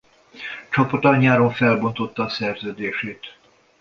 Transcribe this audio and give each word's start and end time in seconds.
Csapata 0.69 1.15
nyáron 1.15 1.51
felbontotta 1.51 2.23
a 2.23 2.29
szerződését. 2.29 3.37